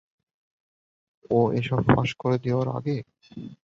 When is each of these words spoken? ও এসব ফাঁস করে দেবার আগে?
ও 1.31 1.39
এসব 1.59 1.79
ফাঁস 1.87 2.09
করে 2.21 2.37
দেবার 2.45 2.67
আগে? 2.77 2.97